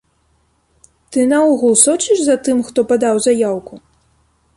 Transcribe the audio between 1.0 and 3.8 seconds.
Ты, наогул, сочыш за тым, хто падаў заяўку?